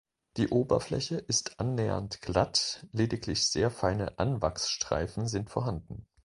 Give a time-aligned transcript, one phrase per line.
[0.37, 6.07] Die Oberfläche ist annähernd glatt, lediglich sehr feine Anwachsstreifen sind vorhanden.